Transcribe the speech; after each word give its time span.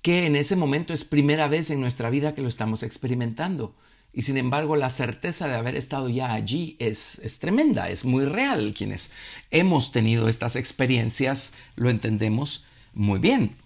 que 0.00 0.24
en 0.24 0.36
ese 0.36 0.56
momento 0.56 0.94
es 0.94 1.04
primera 1.04 1.48
vez 1.48 1.70
en 1.70 1.82
nuestra 1.82 2.08
vida 2.08 2.34
que 2.34 2.40
lo 2.40 2.48
estamos 2.48 2.82
experimentando. 2.82 3.74
Y 4.12 4.22
sin 4.22 4.38
embargo, 4.38 4.74
la 4.74 4.88
certeza 4.88 5.46
de 5.48 5.56
haber 5.56 5.76
estado 5.76 6.08
ya 6.08 6.32
allí 6.32 6.76
es, 6.78 7.18
es, 7.18 7.38
tremenda, 7.38 7.90
es 7.90 8.06
muy 8.06 8.24
real. 8.24 8.72
Quienes 8.74 9.10
hemos 9.50 9.92
tenido 9.92 10.28
estas 10.28 10.56
experiencias 10.56 11.52
lo 11.76 11.90
entendemos 11.90 12.64
muy 12.94 13.20
bien. 13.20 13.56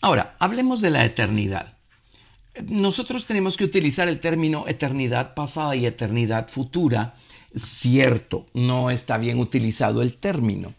Ahora, 0.00 0.34
hablemos 0.38 0.80
de 0.80 0.90
la 0.90 1.04
eternidad. 1.04 1.74
Nosotros 2.66 3.26
tenemos 3.26 3.56
que 3.56 3.64
utilizar 3.64 4.08
el 4.08 4.18
término 4.18 4.66
eternidad 4.66 5.34
pasada 5.34 5.76
y 5.76 5.86
eternidad 5.86 6.48
futura. 6.48 7.14
Cierto, 7.54 8.46
no 8.54 8.90
está 8.90 9.18
bien 9.18 9.38
utilizado 9.38 10.00
el 10.02 10.16
término, 10.16 10.74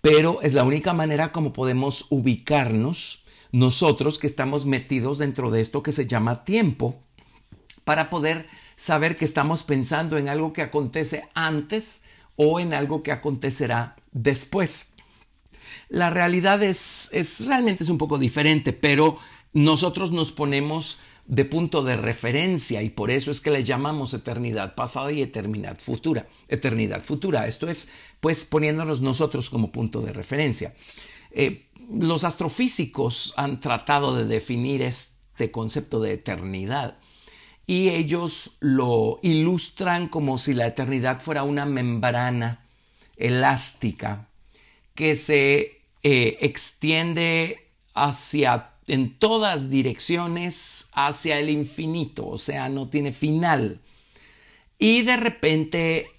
pero 0.00 0.42
es 0.42 0.54
la 0.54 0.64
única 0.64 0.92
manera 0.92 1.30
como 1.30 1.52
podemos 1.52 2.06
ubicarnos 2.10 3.24
nosotros 3.52 4.18
que 4.18 4.26
estamos 4.26 4.66
metidos 4.66 5.18
dentro 5.18 5.50
de 5.50 5.60
esto 5.60 5.82
que 5.82 5.92
se 5.92 6.08
llama 6.08 6.44
tiempo 6.44 7.00
para 7.84 8.10
poder 8.10 8.46
saber 8.74 9.16
que 9.16 9.24
estamos 9.24 9.62
pensando 9.62 10.18
en 10.18 10.28
algo 10.28 10.52
que 10.52 10.62
acontece 10.62 11.28
antes 11.34 12.02
o 12.34 12.58
en 12.58 12.74
algo 12.74 13.04
que 13.04 13.12
acontecerá 13.12 13.94
después. 14.10 14.93
La 15.88 16.10
realidad 16.10 16.62
es, 16.62 17.08
es 17.12 17.46
realmente 17.46 17.84
es 17.84 17.90
un 17.90 17.98
poco 17.98 18.18
diferente, 18.18 18.72
pero 18.72 19.18
nosotros 19.52 20.12
nos 20.12 20.32
ponemos 20.32 20.98
de 21.26 21.44
punto 21.44 21.82
de 21.82 21.96
referencia 21.96 22.82
y 22.82 22.90
por 22.90 23.10
eso 23.10 23.30
es 23.30 23.40
que 23.40 23.50
le 23.50 23.64
llamamos 23.64 24.12
eternidad 24.12 24.74
pasada 24.74 25.10
y 25.12 25.22
eternidad 25.22 25.78
futura. 25.78 26.26
Eternidad 26.48 27.02
futura, 27.02 27.46
esto 27.46 27.68
es 27.68 27.90
pues 28.20 28.44
poniéndonos 28.44 29.00
nosotros 29.00 29.48
como 29.48 29.72
punto 29.72 30.00
de 30.00 30.12
referencia. 30.12 30.74
Eh, 31.30 31.68
los 31.90 32.24
astrofísicos 32.24 33.32
han 33.36 33.60
tratado 33.60 34.14
de 34.14 34.24
definir 34.26 34.82
este 34.82 35.50
concepto 35.50 36.00
de 36.00 36.12
eternidad 36.12 36.98
y 37.66 37.88
ellos 37.88 38.56
lo 38.60 39.20
ilustran 39.22 40.08
como 40.08 40.36
si 40.36 40.52
la 40.52 40.66
eternidad 40.66 41.20
fuera 41.20 41.42
una 41.42 41.64
membrana 41.64 42.66
elástica 43.16 44.28
que 44.94 45.16
se 45.16 45.80
eh, 46.02 46.38
extiende 46.40 47.68
hacia 47.94 48.70
en 48.86 49.18
todas 49.18 49.70
direcciones 49.70 50.88
hacia 50.92 51.38
el 51.38 51.48
infinito, 51.50 52.26
o 52.26 52.38
sea, 52.38 52.68
no 52.68 52.88
tiene 52.88 53.12
final. 53.12 53.80
Y 54.78 55.02
de 55.02 55.16
repente 55.16 56.10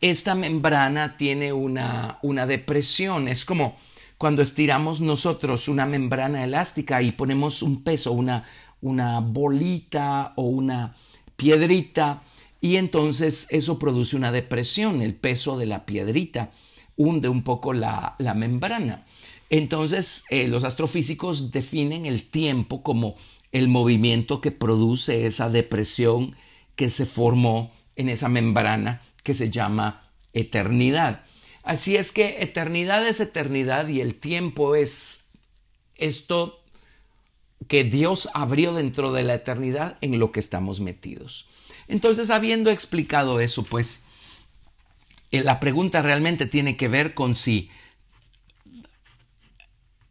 esta 0.00 0.34
membrana 0.34 1.16
tiene 1.16 1.52
una, 1.52 2.18
una 2.22 2.46
depresión, 2.46 3.28
es 3.28 3.44
como 3.44 3.76
cuando 4.16 4.42
estiramos 4.42 5.00
nosotros 5.00 5.68
una 5.68 5.86
membrana 5.86 6.42
elástica 6.42 7.02
y 7.02 7.12
ponemos 7.12 7.62
un 7.62 7.84
peso, 7.84 8.12
una, 8.12 8.44
una 8.80 9.20
bolita 9.20 10.32
o 10.34 10.42
una 10.42 10.94
piedrita, 11.36 12.22
y 12.60 12.76
entonces 12.76 13.46
eso 13.50 13.78
produce 13.78 14.16
una 14.16 14.32
depresión, 14.32 15.00
el 15.00 15.14
peso 15.14 15.56
de 15.56 15.66
la 15.66 15.86
piedrita 15.86 16.50
hunde 16.98 17.30
un 17.30 17.42
poco 17.42 17.72
la, 17.72 18.16
membrana. 18.36 19.06
Entonces, 19.48 20.24
eh, 20.28 20.48
los 20.48 20.64
astrofísicos 20.64 21.50
definen 21.50 22.04
el 22.04 22.28
tiempo 22.28 22.82
como 22.82 23.16
el 23.52 23.68
movimiento 23.68 24.42
que 24.42 24.50
produce 24.50 25.24
esa 25.24 25.48
depresión 25.48 26.36
que 26.76 26.90
se 26.90 27.06
formó 27.06 27.72
en 27.96 28.10
esa 28.10 28.28
membrana 28.28 29.00
que 29.22 29.32
se 29.32 29.48
llama 29.48 30.02
eternidad. 30.34 31.22
Así 31.62 31.96
es 31.96 32.12
que 32.12 32.42
eternidad 32.42 33.06
es 33.06 33.20
eternidad 33.20 33.88
y 33.88 34.00
el 34.00 34.14
tiempo 34.14 34.74
es 34.74 35.30
esto 35.94 36.62
que 37.68 37.84
Dios 37.84 38.28
abrió 38.34 38.74
dentro 38.74 39.12
de 39.12 39.24
la 39.24 39.34
eternidad 39.34 39.98
en 40.00 40.18
lo 40.18 40.30
que 40.30 40.40
estamos 40.40 40.80
metidos. 40.80 41.46
Entonces, 41.88 42.30
habiendo 42.30 42.70
explicado 42.70 43.40
eso, 43.40 43.62
pues 43.64 44.04
la 45.30 45.60
pregunta 45.60 46.02
realmente 46.02 46.46
tiene 46.46 46.76
que 46.76 46.88
ver 46.88 47.14
con 47.14 47.36
si 47.36 47.70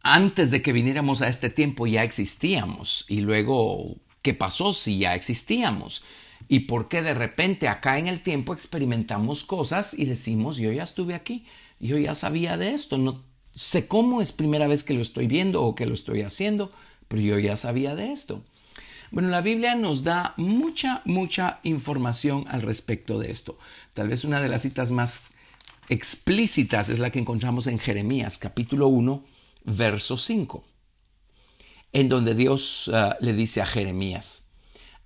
antes 0.02 0.50
de 0.50 0.62
que 0.62 0.72
viniéramos 0.72 1.22
a 1.22 1.28
este 1.28 1.50
tiempo 1.50 1.86
ya 1.86 2.04
existíamos 2.04 3.04
y 3.08 3.20
luego 3.20 3.96
qué 4.22 4.34
pasó 4.34 4.72
si 4.72 4.98
ya 4.98 5.14
existíamos 5.14 6.04
y 6.48 6.60
por 6.60 6.88
qué 6.88 7.02
de 7.02 7.14
repente 7.14 7.68
acá 7.68 7.98
en 7.98 8.06
el 8.06 8.20
tiempo 8.20 8.54
experimentamos 8.54 9.44
cosas 9.44 9.98
y 9.98 10.04
decimos 10.04 10.56
yo 10.56 10.72
ya 10.72 10.84
estuve 10.84 11.14
aquí, 11.14 11.44
yo 11.80 11.98
ya 11.98 12.14
sabía 12.14 12.56
de 12.56 12.74
esto, 12.74 12.96
no 12.96 13.24
sé 13.54 13.88
cómo 13.88 14.22
es 14.22 14.32
primera 14.32 14.68
vez 14.68 14.84
que 14.84 14.94
lo 14.94 15.02
estoy 15.02 15.26
viendo 15.26 15.62
o 15.62 15.74
que 15.74 15.86
lo 15.86 15.94
estoy 15.94 16.22
haciendo, 16.22 16.72
pero 17.08 17.22
yo 17.22 17.38
ya 17.38 17.56
sabía 17.56 17.96
de 17.96 18.12
esto. 18.12 18.44
Bueno, 19.10 19.30
la 19.30 19.40
Biblia 19.40 19.74
nos 19.74 20.04
da 20.04 20.34
mucha, 20.36 21.00
mucha 21.06 21.60
información 21.62 22.44
al 22.48 22.60
respecto 22.60 23.18
de 23.18 23.30
esto. 23.30 23.58
Tal 23.94 24.08
vez 24.08 24.24
una 24.24 24.40
de 24.40 24.48
las 24.48 24.62
citas 24.62 24.90
más 24.90 25.30
explícitas 25.88 26.90
es 26.90 26.98
la 26.98 27.10
que 27.10 27.18
encontramos 27.18 27.66
en 27.66 27.78
Jeremías 27.78 28.38
capítulo 28.38 28.88
1, 28.88 29.24
verso 29.64 30.18
5, 30.18 30.62
en 31.92 32.08
donde 32.10 32.34
Dios 32.34 32.88
uh, 32.88 33.14
le 33.20 33.32
dice 33.32 33.62
a 33.62 33.66
Jeremías, 33.66 34.44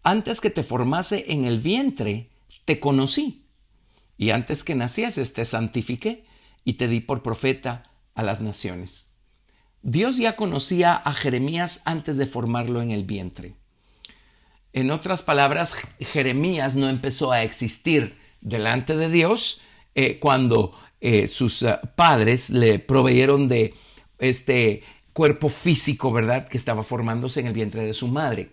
antes 0.03 0.41
que 0.41 0.51
te 0.51 0.65
formase 0.65 1.27
en 1.29 1.45
el 1.45 1.61
vientre, 1.61 2.29
te 2.65 2.81
conocí, 2.81 3.45
y 4.19 4.31
antes 4.31 4.65
que 4.65 4.75
nacieses 4.75 5.33
te 5.33 5.45
santifiqué 5.45 6.25
y 6.65 6.75
te 6.75 6.89
di 6.89 6.99
por 6.99 7.23
profeta 7.23 7.85
a 8.15 8.25
las 8.25 8.41
naciones. 8.41 9.13
Dios 9.83 10.17
ya 10.17 10.35
conocía 10.35 10.95
a 10.95 11.13
Jeremías 11.13 11.83
antes 11.85 12.17
de 12.17 12.27
formarlo 12.27 12.83
en 12.83 12.91
el 12.91 13.05
vientre. 13.05 13.55
En 14.73 14.91
otras 14.91 15.23
palabras, 15.23 15.77
Jeremías 16.01 16.77
no 16.77 16.89
empezó 16.89 17.31
a 17.31 17.43
existir 17.43 18.17
delante 18.41 18.97
de 18.97 19.11
Dios 19.11 19.61
eh, 19.95 20.19
cuando 20.19 20.73
eh, 21.01 21.29
sus 21.29 21.63
eh, 21.63 21.79
padres 21.95 22.49
le 22.49 22.79
proveyeron 22.79 23.49
de 23.49 23.75
este 24.19 24.83
cuerpo 25.13 25.51
físico, 25.51 26.11
¿verdad?, 26.11 26.49
que 26.49 26.57
estaba 26.57 26.83
formándose 26.85 27.41
en 27.41 27.49
el 27.49 27.53
vientre 27.53 27.85
de 27.85 27.93
su 27.93 28.09
madre. 28.09 28.51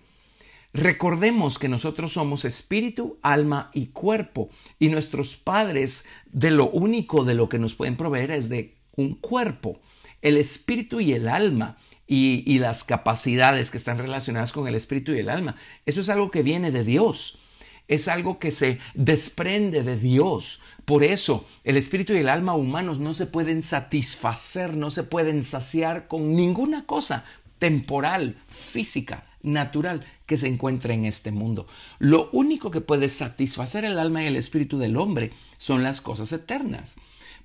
Recordemos 0.74 1.58
que 1.58 1.70
nosotros 1.70 2.12
somos 2.14 2.44
espíritu, 2.44 3.18
alma 3.22 3.72
y 3.74 3.88
cuerpo, 3.88 4.50
y 4.78 4.90
nuestros 4.90 5.38
padres 5.38 6.06
de 6.26 6.52
lo 6.52 6.70
único 6.70 7.24
de 7.24 7.34
lo 7.34 7.48
que 7.48 7.60
nos 7.60 7.76
pueden 7.76 7.96
proveer 7.96 8.32
es 8.32 8.50
de 8.50 8.79
un 9.00 9.16
cuerpo. 9.16 9.80
El 10.22 10.38
espíritu 10.38 11.00
y 11.00 11.14
el 11.14 11.28
alma 11.28 11.78
y, 12.06 12.60
las 12.60 12.84
capacidades 12.84 13.72
que 13.72 13.78
están 13.78 13.98
relacionadas 13.98 14.52
con 14.52 14.68
el 14.68 14.76
espíritu 14.76 15.14
y 15.14 15.20
el 15.20 15.30
alma. 15.30 15.56
Eso 15.86 16.02
es 16.02 16.10
algo 16.10 16.32
que 16.32 16.44
viene 16.44 16.72
de 16.72 16.84
Dios 16.84 17.40
es 17.88 18.08
algo 18.08 18.38
que 18.38 18.52
se 18.52 18.78
desprende 18.94 19.82
de 19.82 19.98
Dios. 19.98 20.62
Por 20.86 21.04
eso 21.04 21.48
el 21.64 21.76
espíritu 21.76 22.14
y 22.14 22.18
el 22.18 22.30
alma 22.30 22.54
humanos 22.54 23.00
no 23.00 23.16
se 23.16 23.26
pueden 23.26 23.64
satisfacer, 23.64 24.78
no 24.78 24.92
se 24.92 25.04
pueden 25.04 25.44
saciar 25.44 26.08
con 26.08 26.36
ninguna 26.36 26.86
cosa 26.86 27.26
temporal, 27.58 28.38
física, 28.48 29.26
natural 29.42 30.06
que 30.26 30.38
se 30.38 30.48
encuentra 30.48 30.94
en 30.94 31.06
este 31.06 31.32
mundo. 31.32 31.68
Lo 31.98 32.30
único 32.32 32.72
que 32.72 32.82
puede 32.82 33.10
satisfacer 33.10 33.86
el 33.86 33.98
alma 33.98 34.24
y 34.24 34.28
el 34.28 34.36
espíritu 34.36 34.78
del 34.78 34.98
hombre 34.98 35.32
son 35.58 35.84
las 35.84 36.02
cosas 36.02 36.32
eternas. 36.32 36.96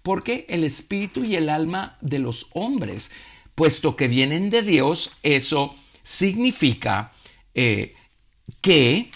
Porque 0.04 0.44
el 0.50 0.64
espíritu 0.64 1.24
y 1.24 1.34
el 1.34 1.48
alma 1.48 1.96
de 2.02 2.18
los 2.18 2.48
hombres 2.52 3.10
puesto 3.54 3.96
que 3.96 4.06
vienen 4.06 4.50
de 4.50 4.60
Dios, 4.60 5.12
eso 5.22 5.74
significa 6.02 7.12
eh, 7.54 7.94
que 8.60 9.10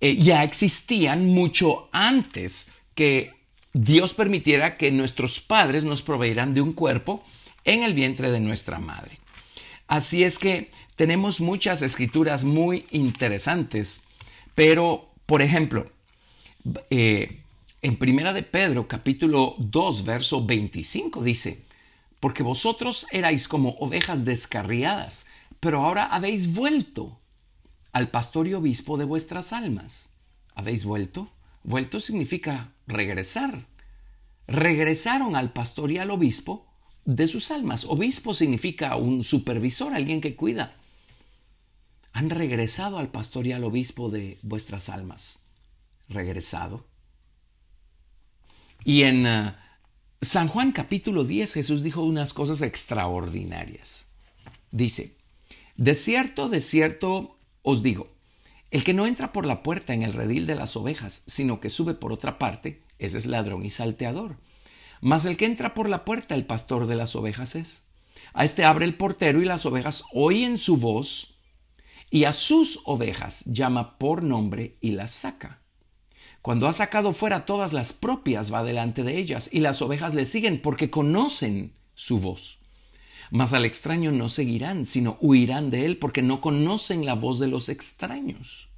eh, 0.00 0.16
ya 0.16 0.44
existían 0.44 1.26
mucho 1.26 1.88
antes 1.90 2.68
que 2.94 3.32
Dios 3.72 4.12
permitiera 4.12 4.76
que 4.76 4.90
nuestros 4.90 5.40
padres 5.40 5.84
nos 5.84 6.02
proveyeran 6.02 6.52
de 6.52 6.60
un 6.60 6.74
cuerpo 6.74 7.24
en 7.64 7.82
el 7.82 7.94
vientre 7.94 8.30
de 8.30 8.40
nuestra 8.40 8.78
madre. 8.78 9.18
Así 9.86 10.22
es 10.22 10.38
que 10.38 10.70
tenemos 10.96 11.40
muchas 11.40 11.80
escrituras 11.80 12.44
muy 12.44 12.84
interesantes, 12.90 14.02
pero, 14.54 15.08
por 15.24 15.40
ejemplo, 15.40 15.90
eh, 16.90 17.40
en 17.82 17.96
Primera 17.96 18.32
de 18.34 18.42
Pedro, 18.42 18.88
capítulo 18.88 19.54
2, 19.58 20.04
verso 20.04 20.44
25, 20.44 21.22
dice, 21.22 21.64
porque 22.20 22.42
vosotros 22.42 23.06
erais 23.10 23.48
como 23.48 23.70
ovejas 23.78 24.26
descarriadas, 24.26 25.26
pero 25.60 25.84
ahora 25.84 26.06
habéis 26.06 26.52
vuelto 26.52 27.18
al 27.92 28.10
pastor 28.10 28.46
y 28.48 28.54
obispo 28.54 28.98
de 28.98 29.06
vuestras 29.06 29.54
almas. 29.54 30.10
¿Habéis 30.54 30.84
vuelto? 30.84 31.30
Vuelto 31.64 32.00
significa 32.00 32.72
regresar. 32.86 33.66
Regresaron 34.46 35.34
al 35.34 35.52
pastor 35.52 35.90
y 35.90 35.98
al 35.98 36.10
obispo 36.10 36.66
de 37.06 37.26
sus 37.26 37.50
almas. 37.50 37.86
Obispo 37.86 38.34
significa 38.34 38.96
un 38.96 39.24
supervisor, 39.24 39.94
alguien 39.94 40.20
que 40.20 40.36
cuida. 40.36 40.76
Han 42.12 42.28
regresado 42.28 42.98
al 42.98 43.10
pastor 43.10 43.46
y 43.46 43.52
al 43.52 43.64
obispo 43.64 44.10
de 44.10 44.38
vuestras 44.42 44.90
almas. 44.90 45.40
Regresado. 46.08 46.89
Y 48.84 49.02
en 49.02 49.26
uh, 49.26 49.52
San 50.22 50.48
Juan 50.48 50.72
capítulo 50.72 51.24
10 51.24 51.54
Jesús 51.54 51.82
dijo 51.82 52.02
unas 52.02 52.32
cosas 52.32 52.62
extraordinarias. 52.62 54.08
Dice, 54.70 55.16
de 55.76 55.94
cierto, 55.94 56.48
de 56.48 56.60
cierto 56.60 57.36
os 57.62 57.82
digo, 57.82 58.08
el 58.70 58.84
que 58.84 58.94
no 58.94 59.06
entra 59.06 59.32
por 59.32 59.46
la 59.46 59.62
puerta 59.62 59.94
en 59.94 60.02
el 60.02 60.12
redil 60.12 60.46
de 60.46 60.54
las 60.54 60.76
ovejas, 60.76 61.22
sino 61.26 61.60
que 61.60 61.70
sube 61.70 61.94
por 61.94 62.12
otra 62.12 62.38
parte, 62.38 62.82
ese 62.98 63.18
es 63.18 63.26
ladrón 63.26 63.64
y 63.64 63.70
salteador. 63.70 64.36
Mas 65.00 65.24
el 65.24 65.36
que 65.36 65.46
entra 65.46 65.74
por 65.74 65.88
la 65.88 66.04
puerta, 66.04 66.34
el 66.34 66.46
pastor 66.46 66.86
de 66.86 66.94
las 66.94 67.16
ovejas 67.16 67.56
es. 67.56 67.84
A 68.32 68.44
este 68.44 68.64
abre 68.64 68.84
el 68.84 68.96
portero 68.96 69.40
y 69.40 69.44
las 69.44 69.66
ovejas 69.66 70.04
oyen 70.12 70.58
su 70.58 70.76
voz 70.76 71.38
y 72.10 72.24
a 72.24 72.32
sus 72.32 72.80
ovejas 72.84 73.44
llama 73.46 73.98
por 73.98 74.22
nombre 74.22 74.76
y 74.80 74.92
las 74.92 75.12
saca. 75.12 75.59
Cuando 76.42 76.68
ha 76.68 76.72
sacado 76.72 77.12
fuera 77.12 77.44
todas 77.44 77.72
las 77.72 77.92
propias, 77.92 78.52
va 78.52 78.64
delante 78.64 79.02
de 79.02 79.18
ellas 79.18 79.50
y 79.52 79.60
las 79.60 79.82
ovejas 79.82 80.14
le 80.14 80.24
siguen 80.24 80.62
porque 80.62 80.90
conocen 80.90 81.74
su 81.94 82.18
voz. 82.18 82.58
Mas 83.30 83.52
al 83.52 83.64
extraño 83.64 84.10
no 84.10 84.28
seguirán, 84.28 84.86
sino 84.86 85.18
huirán 85.20 85.70
de 85.70 85.84
él 85.84 85.98
porque 85.98 86.22
no 86.22 86.40
conocen 86.40 87.04
la 87.04 87.14
voz 87.14 87.38
de 87.38 87.48
los 87.48 87.68
extraños. 87.68 88.68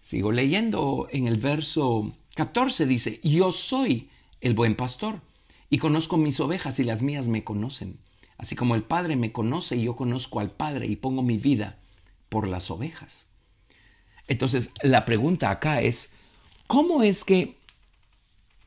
Sigo 0.00 0.32
leyendo 0.32 1.08
en 1.10 1.26
el 1.26 1.36
verso 1.36 2.14
14 2.34 2.86
dice, 2.86 3.20
yo 3.22 3.52
soy 3.52 4.08
el 4.40 4.54
buen 4.54 4.76
pastor 4.76 5.20
y 5.68 5.78
conozco 5.78 6.16
mis 6.16 6.40
ovejas 6.40 6.78
y 6.80 6.84
las 6.84 7.02
mías 7.02 7.28
me 7.28 7.44
conocen. 7.44 7.98
Así 8.38 8.56
como 8.56 8.74
el 8.74 8.82
Padre 8.82 9.16
me 9.16 9.32
conoce 9.32 9.76
y 9.76 9.84
yo 9.84 9.96
conozco 9.96 10.40
al 10.40 10.50
Padre 10.50 10.86
y 10.86 10.96
pongo 10.96 11.22
mi 11.22 11.36
vida 11.36 11.78
por 12.28 12.48
las 12.48 12.70
ovejas. 12.70 13.26
Entonces, 14.32 14.70
la 14.82 15.04
pregunta 15.04 15.50
acá 15.50 15.82
es, 15.82 16.12
¿cómo 16.66 17.02
es 17.02 17.22
que 17.22 17.58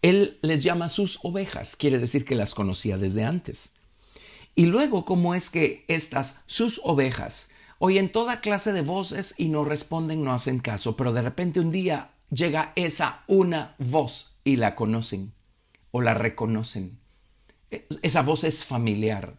Él 0.04 0.38
les 0.44 0.62
llama 0.62 0.90
sus 0.90 1.18
ovejas? 1.24 1.76
Quiere 1.76 1.98
decir 1.98 2.24
que 2.24 2.36
las 2.36 2.54
conocía 2.54 3.00
desde 3.00 3.24
antes. 3.24 3.72
Y 4.54 4.68
luego, 4.68 5.06
¿cómo 5.06 5.34
es 5.34 5.50
que 5.50 5.84
estas, 5.88 6.42
sus 6.46 6.80
ovejas, 6.84 7.50
oyen 7.80 8.12
toda 8.12 8.42
clase 8.42 8.74
de 8.74 8.84
voces 8.84 9.34
y 9.40 9.50
no 9.50 9.66
responden, 9.66 10.24
no 10.24 10.34
hacen 10.34 10.60
caso, 10.60 10.96
pero 10.96 11.14
de 11.14 11.24
repente 11.24 11.60
un 11.60 11.72
día 11.72 12.12
llega 12.30 12.72
esa 12.76 13.24
una 13.26 13.74
voz 13.80 14.36
y 14.44 14.58
la 14.58 14.76
conocen 14.76 15.34
o 15.90 16.02
la 16.02 16.14
reconocen. 16.14 17.00
E, 17.72 17.88
esa 18.04 18.22
voz 18.22 18.44
es 18.44 18.66
familiar. 18.66 19.34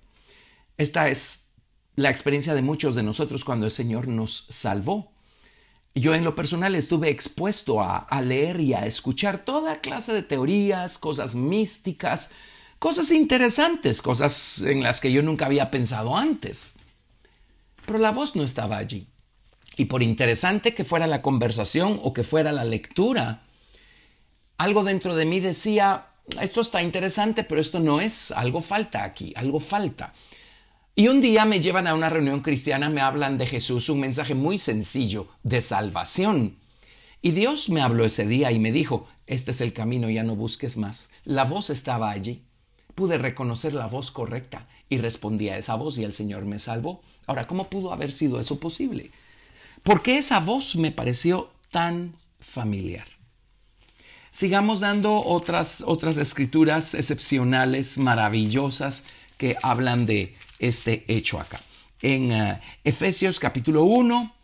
Esta 0.77 1.09
es 1.09 1.51
la 1.95 2.11
experiencia 2.11 2.53
de 2.55 2.63
muchos 2.63 2.97
de 2.97 3.05
nosotros 3.05 3.45
cuando 3.45 3.65
el 3.65 3.71
Señor 3.71 4.09
nos 4.09 4.47
salvó. 4.49 5.13
Yo 5.99 6.15
en 6.15 6.25
lo 6.25 6.35
personal 6.35 6.75
estuve 6.75 7.09
expuesto 7.09 7.81
a, 7.81 7.97
a, 7.97 8.21
leer 8.21 8.61
y 8.61 8.75
a 8.75 8.85
escuchar 8.85 9.45
toda 9.47 9.81
clase 9.81 10.13
de 10.13 10.23
teorías, 10.23 10.99
cosas 10.99 11.35
místicas, 11.35 12.33
cosas 12.79 13.11
interesantes, 13.11 14.03
cosas 14.03 14.61
en 14.61 14.83
las 14.83 15.01
que 15.01 15.11
yo 15.11 15.23
nunca 15.23 15.47
había 15.47 15.71
pensado 15.71 16.15
antes. 16.15 16.75
Pero 17.87 17.99
la 17.99 18.11
voz 18.11 18.37
no 18.37 18.43
estaba 18.43 18.77
allí. 18.77 19.07
Y 19.79 19.87
por 19.87 20.03
interesante 20.03 20.75
que 20.75 20.85
fuera 20.85 21.07
la 21.07 21.23
conversación 21.23 21.99
o 22.03 22.13
que 22.13 22.25
fuera 22.25 22.53
la 22.53 22.65
lectura, 22.65 23.45
algo 24.59 24.85
dentro 24.85 25.17
de 25.17 25.25
mí 25.25 25.41
decía, 25.41 26.09
esto 26.41 26.61
está 26.61 26.83
interesante, 26.83 27.43
pero 27.43 27.59
esto 27.59 27.81
no 27.81 28.03
es, 28.03 28.33
algo 28.33 28.61
falta 28.61 29.03
aquí, 29.03 29.33
algo 29.35 29.61
falta. 29.61 30.13
Y 30.99 31.09
un 31.09 31.21
día 31.21 31.45
me 31.45 31.61
llevan 31.61 31.87
a 31.87 31.95
una 31.95 32.09
reunión 32.09 32.41
cristiana, 32.41 32.89
me 32.89 33.03
hablan 33.03 33.37
de 33.37 33.45
Jesús, 33.45 33.91
un 33.91 34.01
mensaje 34.01 34.35
muy 34.35 34.57
sencillo 34.57 35.29
de 35.43 35.61
salvación. 35.61 36.57
Y 37.21 37.33
Dios 37.33 37.69
me 37.69 37.83
habló 37.83 38.07
ese 38.07 38.27
día 38.27 38.51
y 38.51 38.59
me 38.59 38.73
dijo, 38.73 39.07
este 39.27 39.51
es 39.51 39.61
el 39.61 39.75
camino, 39.75 40.09
ya 40.09 40.23
no 40.23 40.37
busques 40.37 40.79
más. 40.79 41.11
La 41.25 41.45
voz 41.45 41.69
estaba 41.69 42.11
allí. 42.11 42.45
Pude 42.95 43.19
reconocer 43.19 43.75
la 43.75 43.89
voz 43.89 44.11
correcta 44.11 44.69
y 44.89 44.97
respondí 44.97 45.51
a 45.51 45.59
esa 45.59 45.75
voz 45.75 45.99
y 45.99 46.05
el 46.05 46.15
Señor 46.15 46.47
me 46.47 46.59
salvó. 46.59 47.03
Ahora, 47.27 47.47
¿cómo 47.47 47.69
pudo 47.69 47.93
haber 47.93 48.11
sido 48.11 48.41
eso 48.41 48.59
posible? 48.59 49.11
¿Por 49.83 50.03
qué 50.03 50.17
esa 50.17 50.41
voz 50.41 50.77
me 50.77 50.93
pareció 50.93 51.51
tan 51.71 52.15
familiar? 52.41 53.07
Sigamos 54.31 54.81
dando 54.81 55.23
otras, 55.23 55.85
otras 55.87 56.17
escrituras 56.17 56.95
excepcionales, 56.95 57.99
maravillosas, 57.99 59.05
que 59.37 59.57
hablan 59.63 60.07
de 60.07 60.35
este 60.59 61.05
hecho 61.09 61.39
acá. 61.39 61.61
En 62.03 62.33
uh, 62.33 62.59
Efesios 62.85 63.41
capítulo 63.41 63.85
1, 63.85 64.35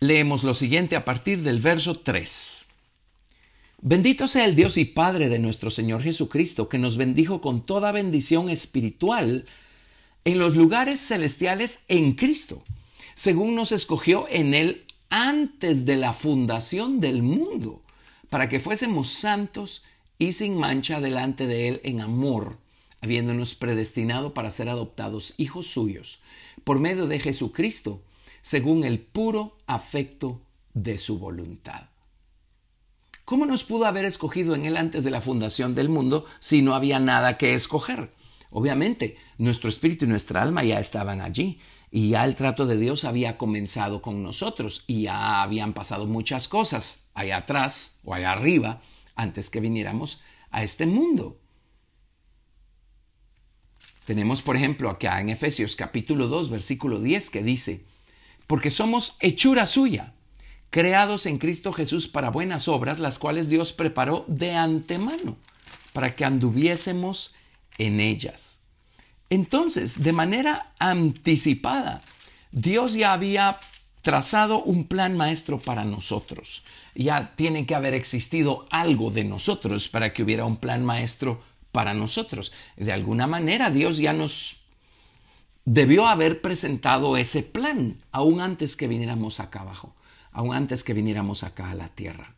leemos 0.00 0.44
lo 0.44 0.54
siguiente 0.54 0.96
a 0.96 1.04
partir 1.04 1.42
del 1.42 1.60
verso 1.60 1.94
3. 1.94 2.66
Bendito 3.82 4.28
sea 4.28 4.44
el 4.44 4.56
Dios 4.56 4.76
y 4.76 4.84
Padre 4.84 5.28
de 5.28 5.38
nuestro 5.38 5.70
Señor 5.70 6.02
Jesucristo, 6.02 6.68
que 6.68 6.78
nos 6.78 6.96
bendijo 6.96 7.40
con 7.40 7.64
toda 7.64 7.92
bendición 7.92 8.50
espiritual 8.50 9.46
en 10.24 10.38
los 10.38 10.54
lugares 10.54 11.00
celestiales 11.00 11.84
en 11.88 12.12
Cristo 12.12 12.62
según 13.20 13.54
nos 13.54 13.70
escogió 13.70 14.26
en 14.30 14.54
Él 14.54 14.86
antes 15.10 15.84
de 15.84 15.98
la 15.98 16.14
fundación 16.14 17.00
del 17.00 17.22
mundo, 17.22 17.82
para 18.30 18.48
que 18.48 18.60
fuésemos 18.60 19.10
santos 19.10 19.82
y 20.20 20.32
sin 20.32 20.58
mancha 20.58 21.00
delante 21.00 21.46
de 21.46 21.66
Él 21.66 21.80
en 21.82 22.02
amor, 22.02 22.58
habiéndonos 23.00 23.54
predestinado 23.54 24.34
para 24.34 24.50
ser 24.50 24.68
adoptados 24.68 25.32
hijos 25.38 25.66
suyos, 25.66 26.20
por 26.62 26.78
medio 26.78 27.06
de 27.06 27.18
Jesucristo, 27.18 28.02
según 28.42 28.84
el 28.84 29.00
puro 29.00 29.56
afecto 29.66 30.42
de 30.74 30.98
su 30.98 31.18
voluntad. 31.18 31.86
¿Cómo 33.24 33.46
nos 33.46 33.64
pudo 33.64 33.86
haber 33.86 34.04
escogido 34.04 34.54
en 34.54 34.66
Él 34.66 34.76
antes 34.76 35.04
de 35.04 35.10
la 35.10 35.22
fundación 35.22 35.74
del 35.74 35.88
mundo 35.88 36.26
si 36.38 36.60
no 36.60 36.74
había 36.74 37.00
nada 37.00 37.38
que 37.38 37.54
escoger? 37.54 38.12
Obviamente, 38.50 39.16
nuestro 39.38 39.70
espíritu 39.70 40.04
y 40.04 40.08
nuestra 40.08 40.42
alma 40.42 40.64
ya 40.64 40.80
estaban 40.80 41.22
allí, 41.22 41.60
y 41.90 42.10
ya 42.10 42.26
el 42.26 42.34
trato 42.34 42.66
de 42.66 42.76
Dios 42.76 43.04
había 43.04 43.38
comenzado 43.38 44.02
con 44.02 44.22
nosotros 44.22 44.84
y 44.86 45.02
ya 45.02 45.42
habían 45.42 45.72
pasado 45.72 46.06
muchas 46.06 46.46
cosas 46.46 47.04
allá 47.14 47.38
atrás 47.38 47.98
o 48.04 48.12
allá 48.12 48.32
arriba 48.32 48.82
antes 49.14 49.50
que 49.50 49.60
viniéramos 49.60 50.20
a 50.50 50.62
este 50.62 50.86
mundo. 50.86 51.40
Tenemos, 54.04 54.42
por 54.42 54.56
ejemplo, 54.56 54.90
acá 54.90 55.20
en 55.20 55.28
Efesios 55.28 55.76
capítulo 55.76 56.26
2, 56.26 56.50
versículo 56.50 57.00
10, 57.00 57.30
que 57.30 57.42
dice, 57.42 57.84
porque 58.46 58.70
somos 58.70 59.16
hechura 59.20 59.66
suya, 59.66 60.14
creados 60.70 61.26
en 61.26 61.38
Cristo 61.38 61.72
Jesús 61.72 62.08
para 62.08 62.30
buenas 62.30 62.66
obras, 62.66 62.98
las 62.98 63.18
cuales 63.18 63.48
Dios 63.48 63.72
preparó 63.72 64.24
de 64.26 64.54
antemano, 64.54 65.36
para 65.92 66.14
que 66.14 66.24
anduviésemos 66.24 67.34
en 67.78 68.00
ellas. 68.00 68.60
Entonces, 69.28 70.02
de 70.02 70.12
manera 70.12 70.72
anticipada, 70.80 72.02
Dios 72.50 72.94
ya 72.94 73.12
había 73.12 73.60
trazado 74.02 74.62
un 74.62 74.84
plan 74.84 75.16
maestro 75.16 75.58
para 75.58 75.84
nosotros. 75.84 76.62
Ya 76.94 77.34
tiene 77.36 77.66
que 77.66 77.74
haber 77.74 77.94
existido 77.94 78.66
algo 78.70 79.10
de 79.10 79.24
nosotros 79.24 79.88
para 79.88 80.12
que 80.12 80.22
hubiera 80.22 80.44
un 80.44 80.56
plan 80.56 80.84
maestro 80.84 81.42
para 81.72 81.94
nosotros. 81.94 82.52
De 82.76 82.92
alguna 82.92 83.26
manera 83.26 83.70
Dios 83.70 83.98
ya 83.98 84.12
nos 84.12 84.60
debió 85.64 86.06
haber 86.06 86.40
presentado 86.40 87.16
ese 87.16 87.42
plan 87.42 88.02
aún 88.10 88.40
antes 88.40 88.76
que 88.76 88.88
viniéramos 88.88 89.40
acá 89.40 89.60
abajo, 89.60 89.94
aún 90.32 90.54
antes 90.54 90.82
que 90.82 90.94
viniéramos 90.94 91.44
acá 91.44 91.70
a 91.70 91.74
la 91.74 91.88
tierra. 91.88 92.34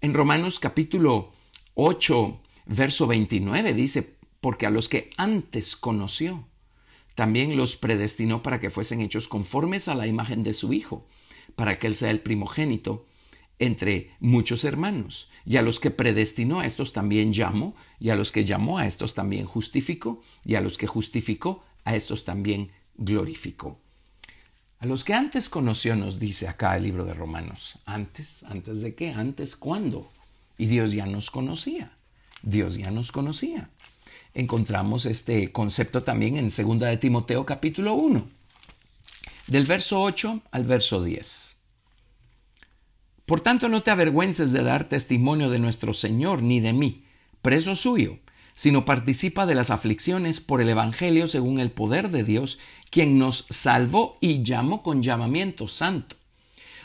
En 0.00 0.12
Romanos 0.12 0.58
capítulo 0.58 1.32
8, 1.74 2.40
verso 2.66 3.06
29 3.06 3.74
dice, 3.74 4.16
porque 4.40 4.66
a 4.66 4.70
los 4.70 4.88
que 4.88 5.10
antes 5.16 5.76
conoció, 5.76 6.44
también 7.16 7.56
los 7.56 7.76
predestinó 7.76 8.42
para 8.42 8.60
que 8.60 8.70
fuesen 8.70 9.00
hechos 9.00 9.26
conformes 9.26 9.88
a 9.88 9.94
la 9.94 10.06
imagen 10.06 10.44
de 10.44 10.52
su 10.52 10.74
Hijo, 10.74 11.08
para 11.56 11.78
que 11.78 11.88
Él 11.88 11.96
sea 11.96 12.10
el 12.10 12.20
primogénito 12.20 13.06
entre 13.58 14.10
muchos 14.20 14.64
hermanos. 14.64 15.30
Y 15.46 15.56
a 15.56 15.62
los 15.62 15.80
que 15.80 15.90
predestinó 15.90 16.60
a 16.60 16.66
estos 16.66 16.92
también 16.92 17.32
llamó, 17.32 17.74
y 17.98 18.10
a 18.10 18.16
los 18.16 18.32
que 18.32 18.44
llamó 18.44 18.78
a 18.78 18.86
estos 18.86 19.14
también 19.14 19.46
justificó, 19.46 20.22
y 20.44 20.56
a 20.56 20.60
los 20.60 20.76
que 20.76 20.86
justificó 20.86 21.64
a 21.84 21.96
estos 21.96 22.26
también 22.26 22.70
glorificó. 22.96 23.80
A 24.78 24.84
los 24.84 25.02
que 25.02 25.14
antes 25.14 25.48
conoció, 25.48 25.96
nos 25.96 26.18
dice 26.18 26.48
acá 26.48 26.76
el 26.76 26.82
libro 26.82 27.06
de 27.06 27.14
Romanos. 27.14 27.78
¿Antes? 27.86 28.42
¿Antes 28.42 28.82
de 28.82 28.94
qué? 28.94 29.10
¿Antes 29.10 29.56
cuándo? 29.56 30.12
Y 30.58 30.66
Dios 30.66 30.92
ya 30.92 31.06
nos 31.06 31.30
conocía. 31.30 31.96
Dios 32.42 32.76
ya 32.76 32.90
nos 32.90 33.10
conocía. 33.10 33.70
Encontramos 34.38 35.06
este 35.06 35.50
concepto 35.50 36.02
también 36.02 36.36
en 36.36 36.50
2 36.54 36.78
de 36.80 36.98
Timoteo 36.98 37.46
capítulo 37.46 37.94
1, 37.94 38.28
del 39.46 39.64
verso 39.64 40.02
8 40.02 40.42
al 40.50 40.64
verso 40.64 41.02
10. 41.02 41.56
Por 43.24 43.40
tanto, 43.40 43.70
no 43.70 43.82
te 43.82 43.92
avergüences 43.92 44.52
de 44.52 44.62
dar 44.62 44.90
testimonio 44.90 45.48
de 45.48 45.58
nuestro 45.58 45.94
Señor 45.94 46.42
ni 46.42 46.60
de 46.60 46.74
mí, 46.74 47.06
preso 47.40 47.74
suyo, 47.74 48.18
sino 48.52 48.84
participa 48.84 49.46
de 49.46 49.54
las 49.54 49.70
aflicciones 49.70 50.42
por 50.42 50.60
el 50.60 50.68
Evangelio 50.68 51.28
según 51.28 51.58
el 51.58 51.70
poder 51.70 52.10
de 52.10 52.22
Dios, 52.22 52.58
quien 52.90 53.18
nos 53.18 53.46
salvó 53.48 54.18
y 54.20 54.42
llamó 54.42 54.82
con 54.82 55.02
llamamiento 55.02 55.66
santo, 55.66 56.16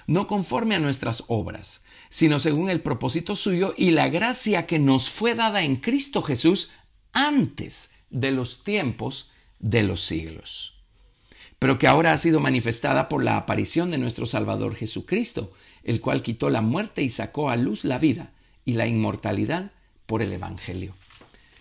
no 0.08 0.26
conforme 0.26 0.76
a 0.76 0.80
nuestras 0.80 1.26
obras, 1.28 1.84
sino 2.08 2.40
según 2.40 2.70
el 2.70 2.80
propósito 2.80 3.36
suyo 3.36 3.74
y 3.78 3.92
la 3.92 4.08
gracia 4.08 4.68
que 4.68 4.80
nos 4.80 5.10
fue 5.10 5.36
dada 5.36 5.64
en 5.64 5.76
Cristo 5.76 6.22
Jesús 6.22 6.70
antes 7.14 7.92
de 8.10 8.32
los 8.32 8.64
tiempos 8.64 9.32
de 9.60 9.84
los 9.84 10.02
siglos, 10.02 10.74
pero 11.60 11.78
que 11.78 11.88
ahora 11.88 12.12
ha 12.12 12.18
sido 12.18 12.40
manifestada 12.40 13.10
por 13.10 13.24
la 13.24 13.38
aparición 13.38 13.92
de 13.92 13.98
nuestro 13.98 14.26
Salvador 14.26 14.76
Jesucristo, 14.76 15.54
el 15.84 16.02
cual 16.02 16.22
quitó 16.22 16.50
la 16.50 16.62
muerte 16.62 17.04
y 17.04 17.10
sacó 17.10 17.50
a 17.50 17.56
luz 17.56 17.84
la 17.84 18.00
vida 18.00 18.32
y 18.66 18.74
la 18.74 18.88
inmortalidad 18.88 19.72
por 20.06 20.22
el 20.22 20.34
Evangelio. 20.34 20.96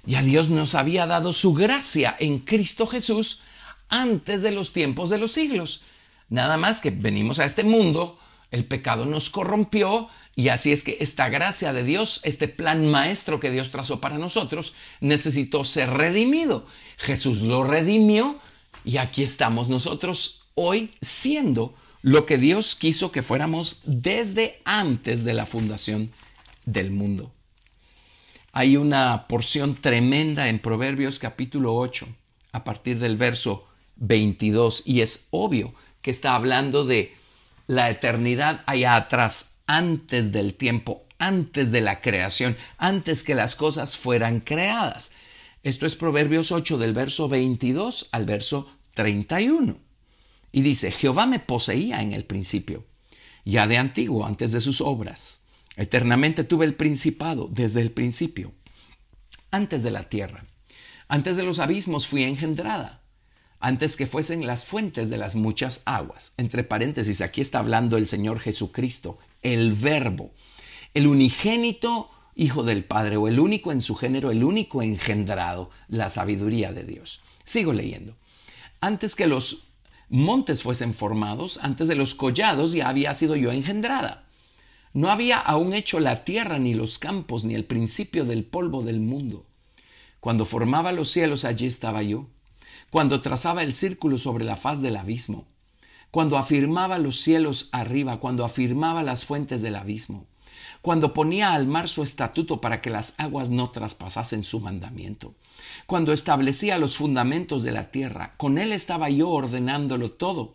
Y 0.07 0.15
a 0.15 0.23
Dios 0.23 0.49
nos 0.49 0.75
había 0.75 1.07
dado 1.07 1.33
su 1.33 1.55
gracia 1.55 2.17
en 2.19 2.39
Cristo 2.39 2.87
Jesús 2.87 3.43
antes 3.89 4.43
de 4.43 4.53
los 4.53 4.73
tiempos 4.73 5.11
de 5.11 5.19
los 5.19 5.33
siglos. 5.33 5.83
Nada 6.29 6.57
más 6.57 6.81
que 6.81 6.91
venimos 6.91 7.41
a 7.41 7.45
este 7.45 7.65
mundo, 7.65 8.19
el 8.51 8.65
pecado 8.65 9.07
nos 9.07 9.31
corrompió 9.31 10.09
y 10.35 10.49
así 10.49 10.73
es 10.73 10.85
que 10.85 10.99
esta 11.01 11.29
gracia 11.29 11.73
de 11.73 11.85
Dios, 11.85 12.21
este 12.25 12.49
plan 12.49 12.87
maestro 12.91 13.41
que 13.41 13.51
Dios 13.51 13.71
trazó 13.71 14.01
para 14.01 14.19
nosotros, 14.19 14.75
necesitó 15.01 15.65
ser 15.65 15.91
redimido. 15.91 16.67
Jesús 16.97 17.43
lo 17.43 17.65
redimió 17.65 18.39
y 18.85 18.97
aquí 18.97 19.23
estamos 19.23 19.69
nosotros 19.69 20.47
hoy 20.55 20.93
siendo 21.01 21.75
lo 22.03 22.27
que 22.27 22.39
Dios 22.39 22.77
quiso 22.77 23.13
que 23.13 23.23
fuéramos 23.23 23.81
desde 23.85 24.61
antes 24.65 25.25
de 25.25 25.35
la 25.35 25.47
fundación 25.47 26.11
del 26.65 26.91
mundo. 26.91 27.33
Hay 28.53 28.77
una 28.77 29.29
porción 29.29 29.81
tremenda 29.81 30.49
en 30.49 30.59
Proverbios 30.59 31.19
capítulo 31.19 31.77
8, 31.77 32.09
a 32.53 32.65
partir 32.65 32.99
del 32.99 33.17
verso 33.17 33.69
22, 33.97 34.83
y 34.87 35.03
es 35.03 35.27
obvio 35.31 35.75
que 36.03 36.11
está 36.11 36.35
hablando 36.35 36.85
de 36.85 37.15
la 37.71 37.89
eternidad 37.89 38.65
allá 38.67 38.97
atrás, 38.97 39.55
antes 39.69 40.33
del 40.33 40.55
tiempo, 40.55 41.07
antes 41.21 41.71
de 41.71 41.81
la 41.81 42.01
creación, 42.01 42.57
antes 42.79 43.23
que 43.23 43.37
las 43.37 43.55
cosas 43.55 43.97
fueran 43.97 44.41
creadas. 44.41 45.13
Esto 45.63 45.87
es 45.87 45.95
Proverbios 45.95 46.51
8 46.51 46.79
del 46.79 46.95
verso 46.95 47.29
22 47.29 48.09
al 48.11 48.27
verso 48.27 48.69
31. 48.95 49.79
Y 50.51 50.63
dice, 50.63 50.91
Jehová 50.91 51.27
me 51.27 51.39
poseía 51.39 52.03
en 52.03 52.13
el 52.13 52.25
principio, 52.25 52.87
ya 53.45 53.69
de 53.69 53.79
antiguo, 53.79 54.27
antes 54.27 54.51
de 54.51 54.61
sus 54.61 54.81
obras. 54.81 55.39
Eternamente 55.77 56.43
tuve 56.43 56.65
el 56.65 56.75
principado 56.75 57.47
desde 57.53 57.83
el 57.83 57.93
principio, 57.93 58.53
antes 59.53 59.85
de 59.85 59.93
la 59.93 60.09
tierra. 60.09 60.45
Antes 61.07 61.37
de 61.37 61.45
los 61.45 61.61
abismos 61.61 62.09
fui 62.09 62.25
engendrada 62.25 63.00
antes 63.61 63.97
que 63.97 64.07
fuesen 64.07 64.47
las 64.47 64.65
fuentes 64.65 65.11
de 65.11 65.19
las 65.19 65.37
muchas 65.37 65.83
aguas. 65.85 66.33
Entre 66.39 66.65
paréntesis, 66.65 67.21
aquí 67.21 67.43
está 67.43 67.59
hablando 67.59 67.99
el 67.99 68.07
Señor 68.07 68.41
Jesucristo, 68.41 69.19
el 69.43 69.75
Verbo, 69.75 70.33
el 70.95 71.07
unigénito 71.07 72.11
Hijo 72.35 72.63
del 72.63 72.85
Padre, 72.85 73.19
o 73.19 73.29
el 73.29 73.39
único 73.39 73.71
en 73.71 73.83
su 73.83 73.95
género, 73.97 74.31
el 74.31 74.45
único 74.45 74.81
engendrado, 74.81 75.69
la 75.89 76.09
sabiduría 76.09 76.73
de 76.73 76.85
Dios. 76.85 77.21
Sigo 77.45 77.75
leyendo. 77.75 78.17
Antes 78.81 79.15
que 79.15 79.27
los 79.27 79.65
montes 80.09 80.63
fuesen 80.63 80.95
formados, 80.95 81.59
antes 81.63 81.87
de 81.87 81.97
los 81.97 82.15
collados 82.15 82.73
ya 82.73 82.89
había 82.89 83.13
sido 83.13 83.37
yo 83.37 83.53
engendrada. 83.53 84.25
No 84.95 85.11
había 85.11 85.39
aún 85.39 85.75
hecho 85.75 86.01
la 86.01 86.25
tierra, 86.25 86.59
ni 86.59 86.73
los 86.73 86.99
campos, 86.99 87.45
ni 87.45 87.55
el 87.55 87.67
principio 87.67 88.25
del 88.25 88.45
polvo 88.45 88.83
del 88.83 89.01
mundo. 89.01 89.45
Cuando 90.19 90.47
formaba 90.47 90.93
los 90.93 91.11
cielos, 91.11 91.45
allí 91.45 91.67
estaba 91.67 92.03
yo 92.03 92.27
cuando 92.91 93.21
trazaba 93.21 93.63
el 93.63 93.73
círculo 93.73 94.19
sobre 94.19 94.45
la 94.45 94.57
faz 94.57 94.83
del 94.83 94.97
abismo, 94.97 95.47
cuando 96.11 96.37
afirmaba 96.37 96.99
los 96.99 97.21
cielos 97.21 97.69
arriba, 97.73 98.19
cuando 98.19 98.45
afirmaba 98.45 99.03
las 99.03 99.25
fuentes 99.25 99.63
del 99.63 99.77
abismo, 99.77 100.27
cuando 100.83 101.13
ponía 101.13 101.53
al 101.53 101.67
mar 101.67 101.89
su 101.89 102.03
estatuto 102.03 102.61
para 102.61 102.81
que 102.81 102.91
las 102.91 103.15
aguas 103.19 103.51
no 103.51 103.71
traspasasen 103.71 104.43
su 104.43 104.61
mandamiento, 104.61 105.35
cuando 105.87 106.13
establecía 106.13 106.79
los 106.79 106.97
fundamentos 106.97 107.63
de 107.63 107.73
la 107.73 107.91
tierra, 107.91 108.35
con 108.37 108.59
él 108.59 108.73
estaba 108.73 109.09
yo 109.11 109.29
ordenándolo 109.29 110.11
todo. 110.11 110.55